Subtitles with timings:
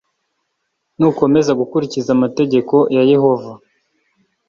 [0.97, 3.51] nukomeza gukurikiza amategeko+ ya yehova